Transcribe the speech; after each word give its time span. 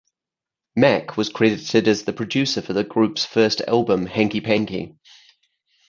Mack 0.75 1.15
was 1.15 1.29
credited 1.29 1.87
as 1.87 2.05
the 2.05 2.11
producer 2.11 2.63
for 2.63 2.73
the 2.73 2.83
group's 2.83 3.23
first 3.23 3.61
album, 3.67 4.07
"Hanky 4.07 4.41
Panky". 4.41 4.95